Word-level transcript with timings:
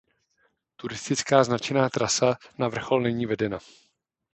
Turistická 0.75 1.43
značená 1.43 1.89
trasa 1.89 2.35
na 2.57 2.67
vrchol 2.69 3.01
není 3.01 3.25
vedena. 3.25 3.59